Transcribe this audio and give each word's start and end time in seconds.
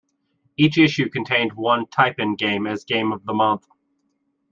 Each 0.57 0.79
issue 0.79 1.11
contained 1.11 1.53
one 1.53 1.85
type-in 1.85 2.33
game 2.33 2.65
as 2.65 2.85
Game 2.85 3.11
of 3.11 3.23
the 3.23 3.33
Month. 3.35 3.67